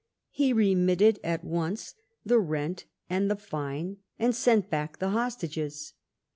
[0.31, 1.93] He remitted at once
[2.25, 5.93] the rent and the fine and seni back the hostages.